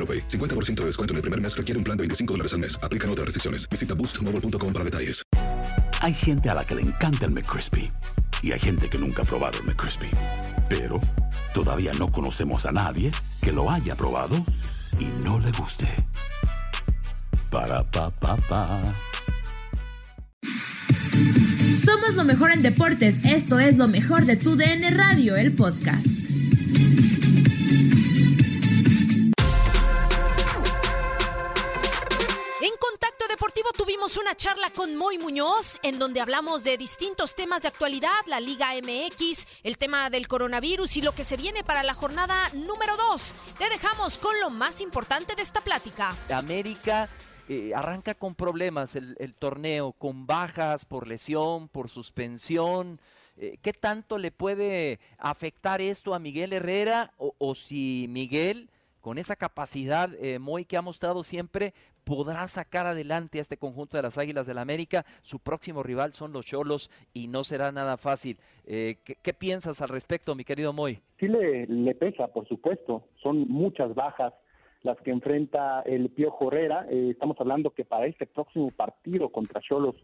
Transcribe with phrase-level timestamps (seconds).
[0.00, 0.26] AroPay.
[0.26, 2.78] 50% de descuento en el primer mes requiere un plan de 25 dólares al mes.
[2.82, 3.68] Aplican otras restricciones.
[3.68, 5.22] Visita boostmobile.com para detalles.
[6.00, 7.90] Hay gente a la que le encanta el McCrispy
[8.42, 10.08] y hay gente que nunca ha probado el McCrispy.
[10.68, 10.98] Pero
[11.52, 13.10] todavía no conocemos a nadie
[13.42, 14.36] que lo haya probado
[14.98, 15.86] y no le guste.
[17.50, 18.94] Para pa pa pa.
[21.84, 23.16] Somos lo mejor en deportes.
[23.24, 26.19] Esto es lo mejor de tu DN Radio, el podcast.
[33.40, 38.10] Deportivo tuvimos una charla con Moy Muñoz en donde hablamos de distintos temas de actualidad,
[38.26, 42.50] la Liga MX, el tema del coronavirus y lo que se viene para la jornada
[42.52, 43.34] número 2.
[43.56, 46.14] Te dejamos con lo más importante de esta plática.
[46.28, 47.08] América
[47.48, 53.00] eh, arranca con problemas el, torneo, con bajas por lesión, por suspensión.
[53.38, 57.14] Eh, ¿Qué tanto le puede afectar esto a Miguel Herrera?
[57.16, 58.68] O, o si Miguel,
[59.00, 61.72] con esa capacidad, eh, Moy, que ha mostrado siempre,
[62.04, 65.04] podrá sacar adelante a este conjunto de las Águilas del América.
[65.22, 68.38] Su próximo rival son los Cholos y no será nada fácil.
[68.66, 71.00] Eh, ¿qué, piensas al respecto, mi querido Moy?
[71.18, 73.04] Sí le, le pesa, por supuesto.
[73.22, 74.32] Son muchas bajas
[74.82, 76.86] las que enfrenta el Piojo Herrera.
[76.90, 79.96] Eh, estamos hablando que para este próximo partido contra Cholos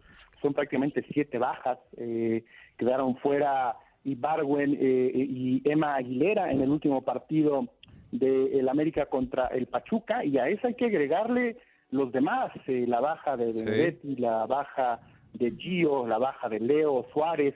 [0.42, 1.78] son prácticamente siete bajas.
[1.96, 2.44] Eh,
[2.76, 7.68] quedaron fuera Ibarwen eh, y Emma Aguilera en el último partido
[8.12, 11.56] del América contra el Pachuca y a eso hay que agregarle
[11.90, 15.00] los demás, eh, la baja de Benedetti, la baja
[15.32, 17.54] de Gio, la baja de Leo Suárez,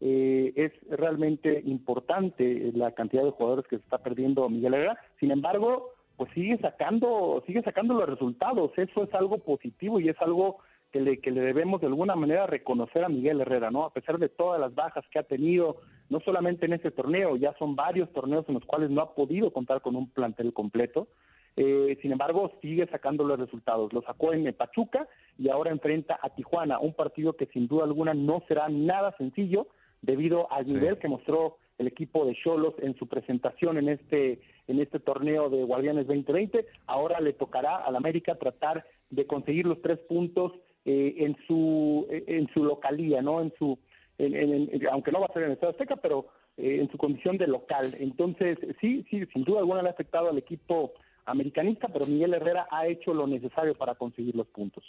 [0.00, 4.98] eh, es realmente importante la cantidad de jugadores que se está perdiendo Miguel Herrera.
[5.18, 8.72] Sin embargo, pues sigue sacando, sigue sacando los resultados.
[8.76, 10.58] Eso es algo positivo y es algo
[10.90, 13.84] que le, que le debemos de alguna manera reconocer a Miguel Herrera, ¿no?
[13.84, 15.76] A pesar de todas las bajas que ha tenido,
[16.08, 19.52] no solamente en este torneo, ya son varios torneos en los cuales no ha podido
[19.52, 21.08] contar con un plantel completo.
[21.56, 23.92] Eh, sin embargo, sigue sacando los resultados.
[23.92, 28.14] Lo sacó en Pachuca y ahora enfrenta a Tijuana, un partido que sin duda alguna
[28.14, 29.66] no será nada sencillo
[30.02, 34.80] debido al nivel que mostró el equipo de Cholos en su presentación en este en
[34.80, 36.66] este torneo de Guardianes 2020.
[36.86, 40.52] Ahora le tocará al América tratar de conseguir los tres puntos
[40.84, 43.78] eh, en su en su localía, no en su
[44.18, 47.38] en- aunque no va a ser en el Estado Azteca, pero eh, en su condición
[47.38, 47.94] de local.
[47.98, 50.92] Entonces, sí, sí, sin duda alguna le ha afectado al equipo
[51.26, 54.84] americanista, pero Miguel Herrera ha hecho lo necesario para conseguir los puntos.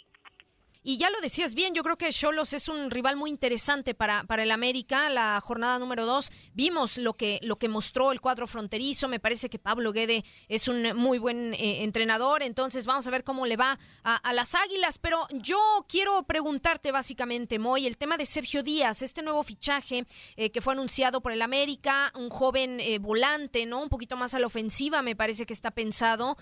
[0.84, 4.24] Y ya lo decías bien, yo creo que Cholos es un rival muy interesante para,
[4.24, 5.08] para el América.
[5.10, 9.06] La jornada número dos, vimos lo que, lo que mostró el cuadro fronterizo.
[9.06, 12.42] Me parece que Pablo Guede es un muy buen eh, entrenador.
[12.42, 14.98] Entonces vamos a ver cómo le va a, a las águilas.
[14.98, 20.04] Pero yo quiero preguntarte básicamente, Moy, el tema de Sergio Díaz, este nuevo fichaje
[20.34, 23.82] eh, que fue anunciado por el América, un joven eh, volante, ¿no?
[23.82, 26.36] Un poquito más a la ofensiva, me parece que está pensado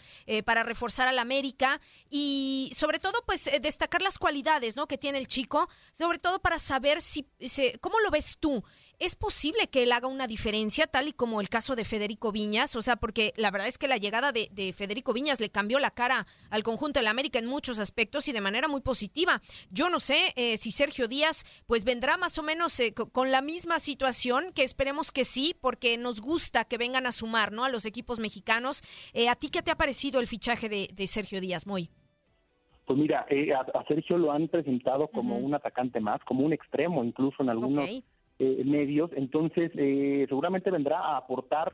[0.47, 1.79] para reforzar al América.
[2.09, 4.30] Y sobre todo, pues, destacar las cualidades,
[4.77, 4.87] ¿no?
[4.87, 7.27] Que tiene el chico, sobre todo para saber si,
[7.81, 8.63] ¿cómo lo ves tú?
[8.99, 12.77] ¿Es posible que él haga una diferencia, tal y como el caso de Federico Viñas?
[12.77, 15.79] O sea, porque la verdad es que la llegada de, de Federico Viñas le cambió
[15.79, 19.41] la cara al conjunto del América en muchos aspectos y de manera muy positiva.
[19.71, 23.31] Yo no sé eh, si Sergio Díaz, pues, vendrá más o menos eh, co- con
[23.31, 27.65] la misma situación, que esperemos que sí, porque nos gusta que vengan a sumar, ¿no?
[27.65, 28.83] A los equipos mexicanos.
[29.13, 31.91] Eh, ¿A ti qué te ha parecido el fichaje de, de Sergio Díaz, Moy?
[32.91, 37.05] Pues mira, eh, a, Sergio lo han presentado como un atacante más, como un extremo
[37.05, 41.73] incluso en algunos eh, medios, entonces eh, seguramente vendrá a aportar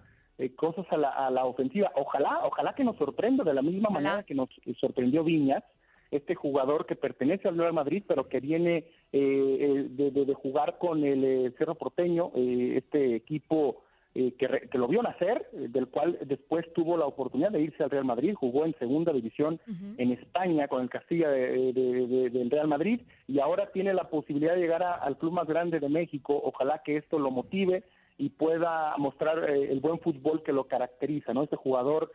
[0.56, 1.90] cosas a la, a la, ofensiva.
[1.94, 5.64] Ojalá, ojalá que nos sorprenda de la misma manera que nos sorprendió Viñas,
[6.10, 11.54] este jugador que pertenece al Real Madrid, pero que viene de, de, jugar con el
[11.56, 13.84] Cerro Porteño, este equipo
[14.18, 17.90] eh, que, lo vio nacer, eh, del cual después tuvo la oportunidad de irse al
[17.90, 19.60] Real Madrid, jugó en segunda división
[19.98, 24.60] en España con el Castilla de, del Real Madrid y ahora tiene la posibilidad de
[24.60, 26.40] llegar al club más grande de México.
[26.42, 27.84] Ojalá que esto lo motive
[28.16, 31.42] y pueda mostrar eh, el buen fútbol que lo caracteriza, ¿no?
[31.42, 32.10] Este jugador,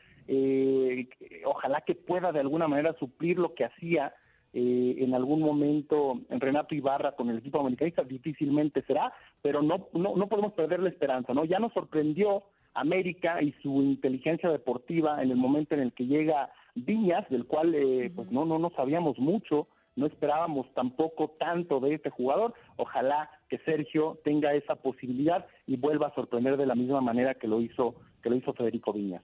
[1.45, 4.11] ojalá que pueda de alguna manera suplir lo que hacía
[4.53, 10.15] eh, en algún momento Renato Ibarra con el equipo americanista, difícilmente será, pero no, no,
[10.15, 11.45] no podemos perder la esperanza, ¿no?
[11.45, 12.43] Ya nos sorprendió
[12.73, 17.75] América y su inteligencia deportiva en el momento en el que llega Viñas, del cual
[17.75, 22.53] eh, pues no, no, no sabíamos mucho, no esperábamos tampoco tanto de este jugador.
[22.77, 27.47] Ojalá que Sergio tenga esa posibilidad y vuelva a sorprender de la misma manera que
[27.47, 29.23] lo hizo, que lo hizo Federico Viñas.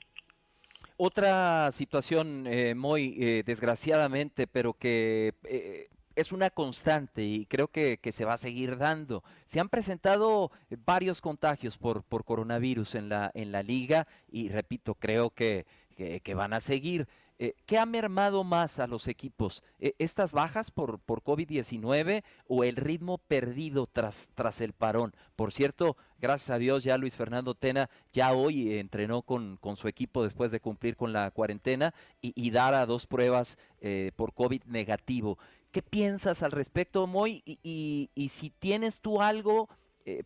[0.99, 7.99] Otra situación eh, muy eh, desgraciadamente, pero que eh, es una constante y creo que,
[8.11, 9.23] se va a seguir dando.
[9.45, 10.51] Se han presentado
[10.87, 16.33] varios contagios por, por coronavirus en la, en la liga y repito, creo que, que
[16.33, 17.07] van a seguir.
[17.39, 19.63] Eh, ¿Qué ha mermado más a los equipos?
[19.79, 25.13] Eh, ¿Estas bajas por, por COVID-19 o el ritmo perdido tras, tras el parón?
[25.35, 29.87] Por cierto, gracias a Dios ya Luis Fernando Tena ya hoy entrenó con, con su
[29.87, 34.33] equipo después de cumplir con la cuarentena y, y dar a dos pruebas eh, por
[34.33, 35.37] COVID negativo.
[35.71, 37.43] ¿Qué piensas al respecto, Moy?
[37.45, 39.69] Y, y, si tienes tú algo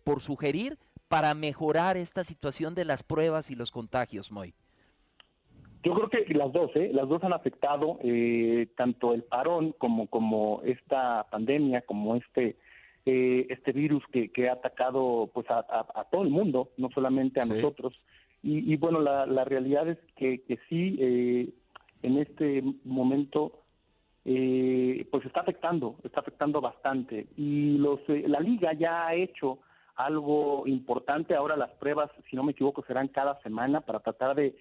[0.03, 4.53] por sugerir para mejorar esta situación de las pruebas y los contagios, Moy.
[5.83, 6.91] Yo creo que las dos, ¿eh?
[6.93, 12.55] las dos han afectado eh, tanto el parón como como esta pandemia, como este
[13.05, 15.63] eh, este virus que, que, ha atacado pues a,
[16.11, 17.99] todo el mundo, no solamente a nosotros.
[18.43, 21.49] Y, bueno, la, la, realidad es que, que sí, eh,
[22.01, 23.59] en este momento
[24.23, 27.25] pues está afectando, está afectando bastante.
[27.37, 29.59] Y los la liga ya ha hecho
[30.05, 31.35] algo importante.
[31.35, 34.55] Ahora las pruebas, si no me equivoco, serán cada semana para tratar de,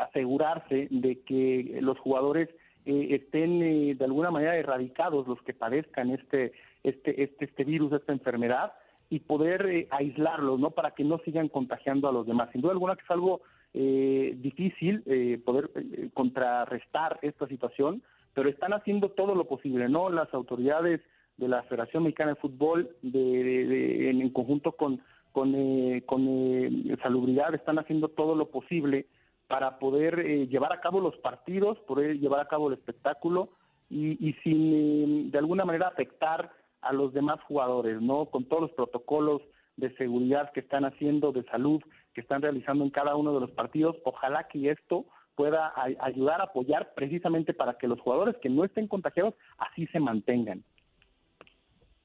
[0.00, 2.48] asegurarse de que los jugadores
[2.86, 6.52] eh, estén eh, de alguna manera erradicados los que padezcan este
[6.82, 8.74] este este este virus, esta enfermedad
[9.08, 10.70] y poder eh, aislarlos, ¿no?
[10.70, 12.50] Para que no sigan contagiando a los demás.
[12.52, 13.40] Sin duda alguna que es algo
[13.76, 15.02] difícil
[15.44, 15.68] poder
[16.14, 20.10] contrarrestar esta situación, pero están haciendo todo lo posible, ¿no?
[20.10, 21.00] Las autoridades
[21.36, 25.00] de la Federación Mexicana de Fútbol, de, en, conjunto con,
[25.32, 29.06] con, eh, con eh, Salubridad, están haciendo todo lo posible
[29.48, 33.50] para poder eh, llevar a cabo los partidos, poder llevar a cabo el espectáculo
[33.90, 36.50] y, sin de alguna manera afectar
[36.80, 38.26] a los demás jugadores, ¿no?
[38.26, 39.42] Con todos los protocolos
[39.76, 41.80] de seguridad que están haciendo, de salud,
[42.12, 43.96] que están realizando en cada uno de los partidos.
[44.04, 45.04] Ojalá que esto
[45.34, 50.00] pueda ayudar a apoyar precisamente para que los jugadores que no estén contagiados así se
[50.00, 50.64] mantengan.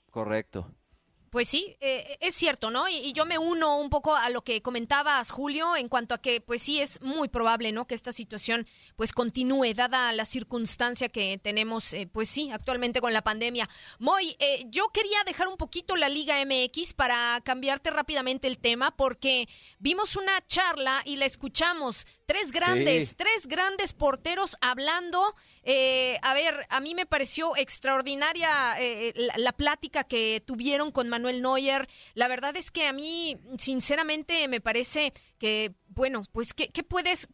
[0.09, 0.73] Correcto.
[1.29, 2.89] Pues sí, eh, es cierto, ¿no?
[2.89, 6.41] Y, yo me uno un poco a lo que comentabas, Julio, en cuanto a que,
[6.41, 7.85] pues sí, es muy probable, ¿no?
[7.85, 8.65] Que esta situación,
[8.95, 13.69] pues, continúe, dada la circunstancia que tenemos, eh, pues sí, actualmente con la pandemia.
[14.00, 18.95] Moy, eh, yo quería dejar un poquito la Liga MX para cambiarte rápidamente el tema,
[18.95, 22.07] porque vimos una charla y la escuchamos.
[22.25, 25.36] Tres grandes, tres grandes porteros hablando.
[26.21, 28.77] A ver, a mí me pareció extraordinaria
[29.15, 31.88] la, la plática que tuvieron con Manuel Neuer.
[32.13, 37.27] La verdad es que a mí, sinceramente, me parece que, bueno, pues, ¿qué, puedes,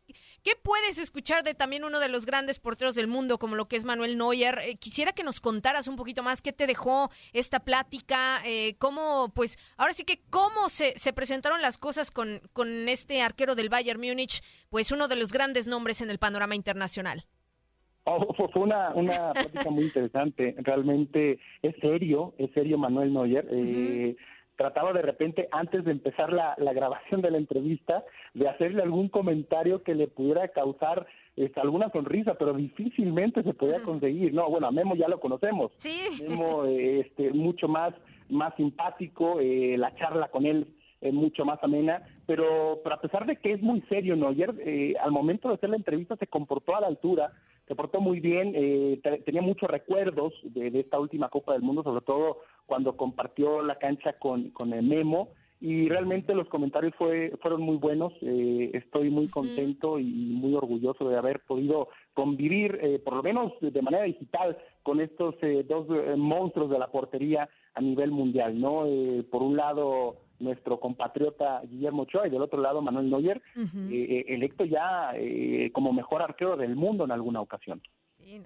[0.44, 3.76] qué puedes escuchar de también uno de los grandes porteros del mundo, como lo que
[3.76, 4.60] es Manuel Neuer?
[4.60, 9.32] Eh, quisiera que nos contaras un poquito más qué te dejó esta plática, eh, cómo,
[9.34, 13.70] pues, ahora sí que cómo se, se presentaron las cosas con, con este arquero del
[13.70, 17.26] Bayern Múnich, pues uno de los grandes nombres en el panorama internacional.
[18.06, 20.56] Oh, fue una, una plática muy interesante.
[20.60, 23.48] Realmente es serio, es serio Manuel Neuer.
[23.52, 24.16] Eh,
[24.56, 29.10] trataba de repente, antes de empezar la, la, grabación de la entrevista, de hacerle algún
[29.10, 34.34] comentario que le pudiera causar este, alguna sonrisa, pero difícilmente se podía conseguir.
[34.34, 35.72] No, bueno, a Memo ya lo conocemos.
[35.78, 36.24] Sí.
[36.28, 37.94] Memo, este, mucho más,
[38.30, 40.68] más simpático, eh, la charla con él
[41.02, 44.96] es mucho más amena, pero, pero a pesar de que es muy serio, Neuer, eh,
[45.02, 47.34] al momento de hacer la entrevista se comportó a la altura,
[47.68, 52.06] se portó muy bien, eh, tenía muchos recuerdos de, esta última Copa del Mundo, sobre
[52.06, 55.30] todo cuando compartió la cancha con, con el Memo,
[55.62, 58.14] y realmente los comentarios fue, fueron muy buenos.
[58.22, 63.54] Eh, estoy muy contento y muy orgulloso de haber podido convivir, eh, por lo menos
[63.62, 68.60] de manera digital, con estos eh, dos monstruos de la portería a nivel mundial.
[68.60, 68.86] no
[69.32, 75.14] Por un lado, nuestro compatriota Guillermo Ochoa y del otro lado Manuel Neuer, electo ya
[75.72, 77.82] como mejor arquero del mundo en alguna ocasión.
[78.18, 78.42] Sí,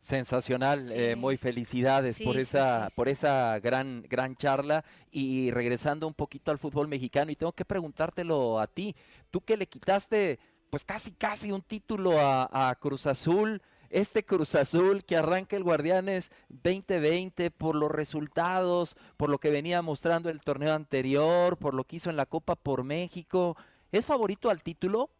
[0.00, 4.82] Sensacional, eh, muy felicidades por esa por esa gran gran charla.
[5.10, 8.96] Y regresando un poquito al fútbol mexicano y tengo que preguntártelo a ti,
[9.30, 10.38] tú que le quitaste
[10.70, 13.60] pues casi casi un título a, Cruz Azul,
[13.90, 19.82] este Cruz Azul que arranca el Guardianes 2020 por los resultados, por lo que venía
[19.82, 23.56] mostrando el torneo anterior, por lo que hizo en la Copa por México,
[23.92, 25.10] ¿es favorito al título?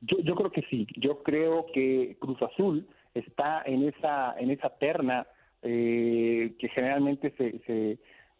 [0.00, 4.70] Yo, yo creo que sí, yo creo que Cruz Azul está en esa, en esa
[4.70, 5.26] terna
[5.62, 7.98] eh, que generalmente se, se,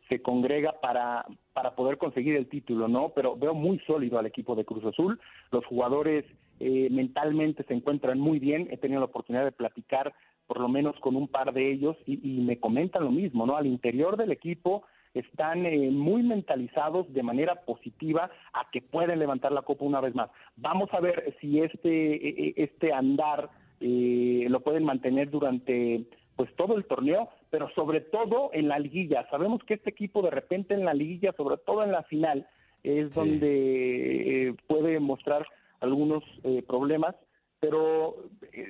[0.09, 3.09] se congrega para, para poder conseguir el título, ¿no?
[3.11, 5.21] Pero veo muy sólido al equipo de Cruz Azul.
[5.51, 6.25] Los jugadores
[6.61, 8.69] eh, mentalmente se encuentran muy bien.
[8.71, 10.15] He tenido la oportunidad de platicar
[10.47, 13.57] por lo menos con un par de ellos y, me comentan lo mismo, ¿no?
[13.57, 19.53] Al interior del equipo están eh, muy mentalizados de manera positiva a que pueden levantar
[19.53, 20.31] la copa una vez más.
[20.57, 23.51] Vamos a ver si este, e, e, este andar
[23.81, 26.05] eh, lo pueden mantener durante
[26.37, 29.29] pues todo el torneo, pero sobre todo en la liguilla.
[29.29, 32.47] Sabemos que este equipo de repente en la liguilla, sobre todo en la final,
[32.85, 35.45] es donde eh, puede mostrar
[35.81, 37.15] algunos eh, problemas,
[37.61, 38.29] pero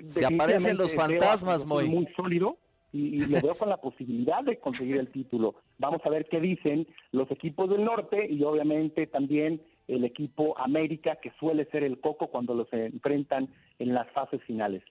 [0.08, 2.58] se aparecen los fantasmas, muy muy sólido
[2.92, 5.56] y, y lo veo con la posibilidad de conseguir el título.
[5.78, 11.16] Vamos a ver qué dicen los equipos del norte y obviamente también el equipo América,
[11.16, 13.48] que suele ser el coco cuando los enfrentan
[13.78, 14.82] en las fases finales.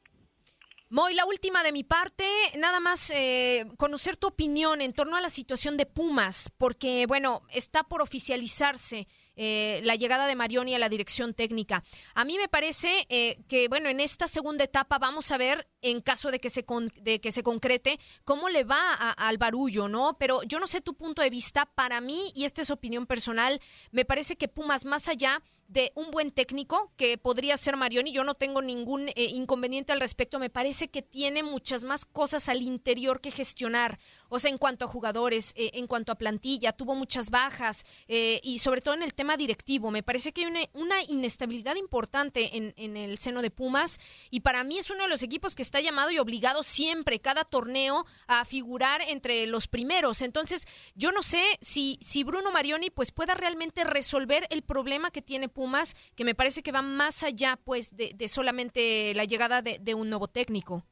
[0.89, 2.23] Moy, la última de mi parte,
[2.57, 7.41] nada más eh, conocer tu opinión en torno a la situación de Pumas, porque bueno,
[7.53, 9.05] está por oficializarse
[9.37, 11.83] eh, la llegada de Marioni a la dirección técnica.
[12.15, 16.01] A mí me parece eh, que, bueno, en esta segunda etapa vamos a ver, en
[16.01, 16.65] caso de que se,
[17.01, 20.17] de que se concrete, cómo le va al barullo, ¿no?
[20.17, 21.65] Pero yo no sé tu punto de vista.
[21.65, 26.11] Para mí, y esta es opinión personal, me parece que Pumas, más allá de un
[26.11, 30.49] buen técnico, que podría ser Marioni, yo no tengo ningún eh, inconveniente al respecto, me
[30.49, 34.87] parece que tiene muchas más cosas al interior que gestionar, o sea, en cuanto a
[34.87, 39.91] jugadores, en cuanto a plantilla, tuvo muchas bajas, y sobre todo en el tema directivo.
[39.91, 44.63] Me parece que hay una, inestabilidad importante en, en, el seno de Pumas y para
[44.63, 48.45] mí es uno de los equipos que está llamado y obligado siempre, cada torneo, a
[48.45, 50.21] figurar entre los primeros.
[50.21, 55.21] Entonces, yo no sé si, si Bruno Marioni pues pueda realmente resolver el problema que
[55.21, 59.95] tiene Pumas, que me parece que va más allá pues de, solamente la llegada de
[59.95, 60.83] un nuevo técnico.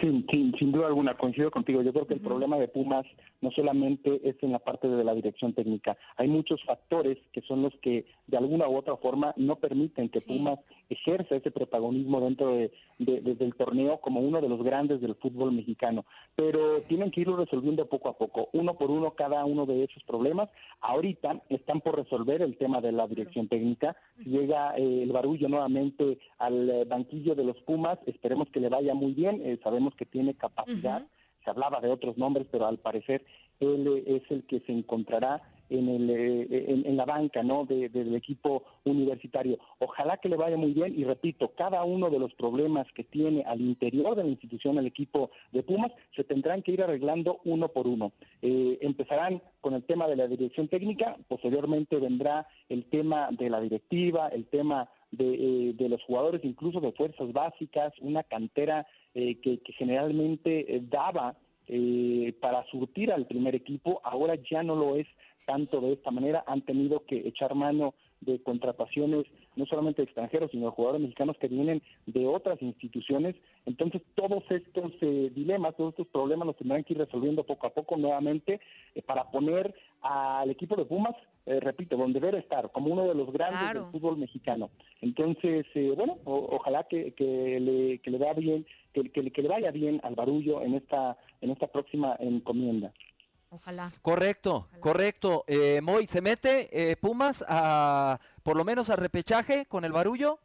[0.00, 0.26] Sin,
[0.58, 1.82] sin, duda alguna, coincido contigo.
[1.82, 3.06] Yo creo que el problema de Pumas
[3.40, 5.96] no solamente es en la parte de la dirección técnica.
[6.16, 10.20] Hay muchos factores que son los que de alguna u otra forma no permiten que
[10.20, 15.52] Pumas ejerza ese protagonismo dentro de, del torneo como uno de los grandes del fútbol
[15.52, 16.04] mexicano.
[16.36, 20.02] Pero tienen que irlo resolviendo poco a poco, uno por uno cada uno de esos
[20.04, 20.48] problemas.
[20.80, 23.96] Ahorita están por resolver el tema de la dirección técnica.
[24.22, 28.68] Si llega eh, el barullo nuevamente al eh, banquillo de los Pumas, esperemos que le
[28.68, 29.40] vaya muy bien.
[29.44, 31.06] Eh, sabemos que tiene capacidad.
[31.44, 33.24] Se hablaba de otros nombres, pero al parecer
[33.60, 37.64] él es el que se encontrará en, el, eh, en, la banca ¿no?
[37.64, 39.58] del equipo universitario.
[39.78, 43.42] Ojalá que le vaya muy bien y repito, cada uno de los problemas que tiene
[43.44, 47.68] al interior de la institución el equipo de Pumas se tendrán que ir arreglando uno
[47.68, 48.12] por uno.
[48.42, 53.60] Eh, empezarán con el tema de la dirección técnica, posteriormente vendrá el tema de la
[53.60, 59.40] directiva, el tema de, eh, de los jugadores, incluso de fuerzas básicas, una cantera eh,
[59.40, 61.34] que, generalmente eh, daba
[61.66, 65.08] eh, para surtir al primer equipo, ahora ya no lo es
[65.44, 69.26] tanto de esta manera, han tenido que echar mano de contrataciones
[69.56, 73.34] no solamente de extranjeros, sino de jugadores mexicanos que vienen de otras instituciones.
[73.66, 77.96] Entonces, todos estos dilemas, todos estos problemas los tendrán que ir resolviendo poco a poco
[77.96, 78.60] nuevamente
[79.06, 81.16] para poner al equipo de Pumas
[81.50, 84.70] eh, repito, donde debe estar, como uno de los grandes del fútbol mexicano.
[85.00, 89.72] Entonces, eh, bueno, ojalá que, que, le, que le vaya bien, que, que, le vaya
[89.72, 92.92] bien al barullo en esta, en esta próxima encomienda.
[93.48, 93.90] Ojalá.
[94.00, 95.44] Correcto, correcto.
[95.48, 100.38] Eh, Moy, ¿se mete eh, Pumas a, por lo menos al repechaje con el barullo?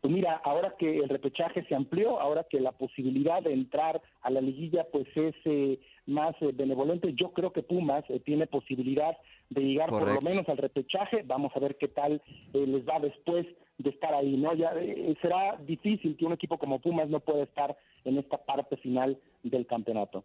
[0.00, 4.30] Pues mira, ahora que el repechaje se amplió, ahora que la posibilidad de entrar a
[4.30, 9.16] la liguilla pues es eh, más eh, benevolente, yo creo que Pumas eh, tiene posibilidad
[9.50, 13.46] de llegar por lo menos al repechaje, vamos a ver qué tal les va después
[13.78, 14.54] de estar ahí, ¿no?
[14.54, 14.72] Ya
[15.22, 19.66] será difícil que un equipo como Pumas no pueda estar en esta parte final del
[19.66, 20.24] campeonato.